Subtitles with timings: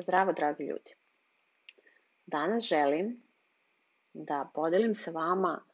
[0.00, 0.94] Zdravo, dragi ljudi.
[2.26, 3.22] Danas želim
[4.12, 5.64] da podelim sa vama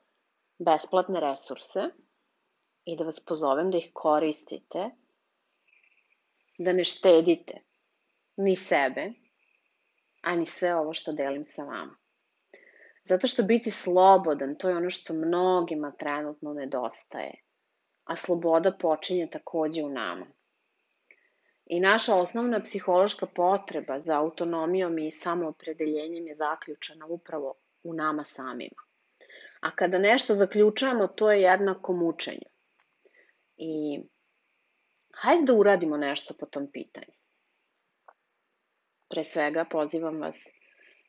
[0.59, 1.81] besplatne resurse
[2.85, 4.91] i da vas pozovem da ih koristite,
[6.59, 7.61] da ne štedite
[8.37, 9.13] ni sebe,
[10.23, 11.97] a ni sve ovo što delim sa vama.
[13.05, 17.43] Zato što biti slobodan, to je ono što mnogima trenutno nedostaje,
[18.05, 20.27] a sloboda počinje takođe u nama.
[21.71, 28.83] I naša osnovna psihološka potreba za autonomijom i samoopredeljenjem je zaključena upravo u nama samima.
[29.61, 32.47] A kada nešto zaključujemo, to je jednako mučenje.
[33.57, 34.01] I
[35.15, 37.13] hajde da uradimo nešto po tom pitanju.
[39.09, 40.37] Pre svega pozivam vas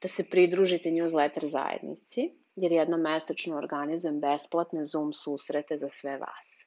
[0.01, 6.58] da se pridružite newsletter zajednici, jer jednom mesečno organizujem besplatne Zoom susrete za sve vas.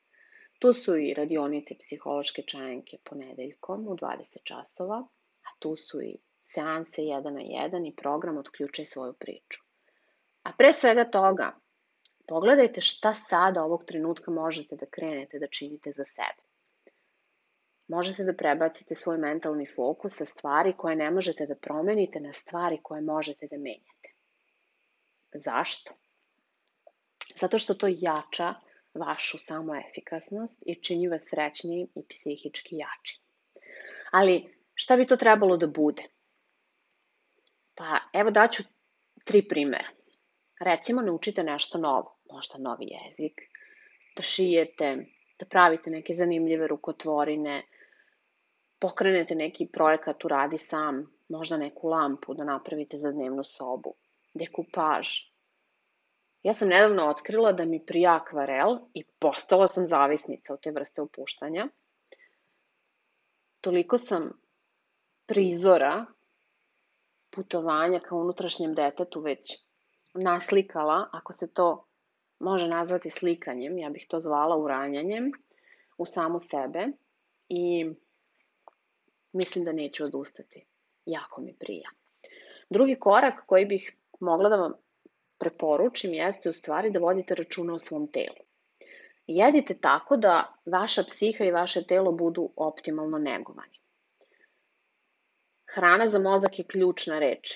[0.62, 4.98] Tu su i radionice psihološke čajanke ponedeljkom u 20 časova,
[5.42, 9.62] a tu su i seanse 1 na 1 i program Otključaj svoju priču.
[10.42, 11.50] A pre svega toga,
[12.28, 16.42] pogledajte šta sada ovog trenutka možete da krenete da činite za sebe.
[17.88, 22.78] Možete da prebacite svoj mentalni fokus sa stvari koje ne možete da promenite na stvari
[22.82, 24.14] koje možete da menjate.
[25.34, 25.94] Zašto?
[27.36, 28.54] Zato što to jača
[28.94, 33.24] vašu samoefikasnost i čini vas srećnijim i psihički jačim.
[34.10, 36.02] Ali šta bi to trebalo da bude?
[37.74, 38.62] Pa evo daću
[39.24, 39.88] tri primera.
[40.60, 43.40] Recimo naučite nešto novo, možda novi jezik,
[44.16, 45.06] da šijete,
[45.38, 47.62] da pravite neke zanimljive rukotvorine,
[48.78, 53.94] pokrenete neki projekat u radi sam, možda neku lampu da napravite za dnevnu sobu,
[54.34, 55.08] dekupaž,
[56.42, 61.02] Ja sam nedavno otkrila da mi prija akvarel i postala sam zavisnica od te vrste
[61.02, 61.68] opuštanja.
[63.60, 64.30] Toliko sam
[65.26, 66.06] prizora
[67.30, 69.58] putovanja ka unutrašnjem detetu već
[70.14, 71.86] naslikala, ako se to
[72.38, 75.32] može nazvati slikanjem, ja bih to zvala uranjanjem
[75.98, 76.86] u samu sebe
[77.48, 77.90] i
[79.32, 80.66] mislim da neću odustati.
[81.06, 81.90] Jako mi prija.
[82.70, 84.72] Drugi korak koji bih mogla da vam
[85.42, 88.42] preporučim jeste u stvari da vodite računa o svom telu.
[89.26, 90.36] Jedite tako da
[90.66, 93.78] vaša psiha i vaše telo budu optimalno negovani.
[95.74, 97.54] Hrana za mozak je ključna reč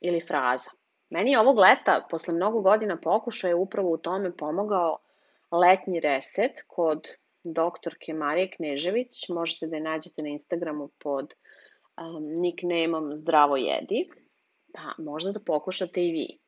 [0.00, 0.70] ili fraza.
[1.10, 4.98] Meni je ovog leta, posle mnogo godina pokušaja, upravo u tome pomogao
[5.50, 7.08] letnji reset kod
[7.44, 9.28] doktorke Marije Knežević.
[9.28, 11.34] Možete da je nađete na Instagramu pod
[11.96, 14.08] um, nicknameom Zdravo jedi.
[14.74, 16.38] Pa možda da pokušate i vi.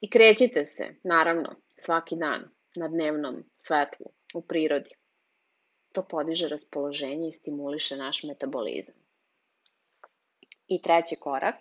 [0.00, 4.90] I krećite se, naravno, svaki dan na dnevnom svetlu, u prirodi.
[5.92, 8.94] To podiže raspoloženje i stimuliše naš metabolizam.
[10.66, 11.54] I treći korak,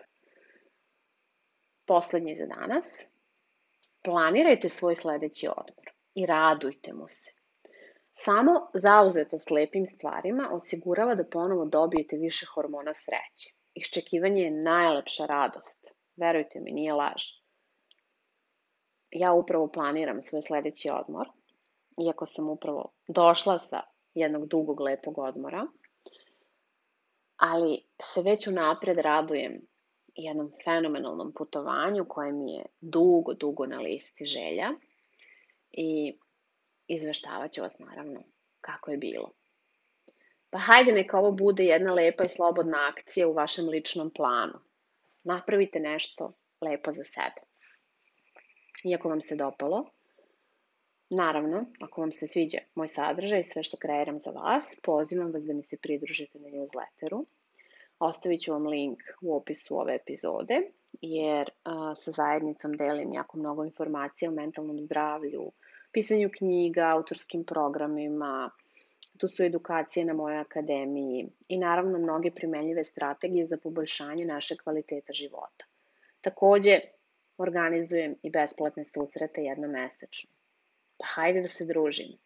[1.85, 3.05] poslednji za danas,
[4.03, 7.31] planirajte svoj sledeći odmor i radujte mu se.
[8.13, 13.55] Samo zauzetost lepim stvarima osigurava da ponovo dobijete više hormona sreće.
[13.73, 15.82] Iščekivanje je najlepša radost.
[16.15, 17.23] Verujte mi, nije laž.
[19.11, 21.27] Ja upravo planiram svoj sledeći odmor,
[22.05, 23.81] iako sam upravo došla sa
[24.13, 25.67] jednog dugog, lepog odmora,
[27.37, 29.61] ali se već unapred radujem
[30.15, 34.69] jednom fenomenalnom putovanju koje mi je dugo, dugo na listi želja
[35.71, 36.17] i
[36.87, 38.23] izveštavat ću vas naravno
[38.61, 39.31] kako je bilo.
[40.49, 44.59] Pa hajde neka ovo bude jedna lepa i slobodna akcija u vašem ličnom planu
[45.23, 47.41] napravite nešto lepo za sebe.
[48.83, 49.85] Iako vam se dopalo,
[51.09, 55.43] naravno, ako vam se sviđa moj sadržaj i sve što kreiram za vas, pozivam vas
[55.43, 57.25] da mi se pridružite na newsletteru.
[57.99, 60.61] Ostavit ću vam link u opisu ove epizode,
[61.01, 65.51] jer a, sa zajednicom delim jako mnogo informacija o mentalnom zdravlju,
[65.91, 68.49] pisanju knjiga, autorskim programima,
[69.17, 75.13] Tu su edukacije na mojoj akademiji i naravno mnoge primenljive strategije za poboljšanje naše kvaliteta
[75.13, 75.65] života.
[76.21, 76.79] Takođe,
[77.37, 80.29] organizujem i besplatne susrete jednomesečno.
[80.97, 82.17] Pa hajde da se družimo.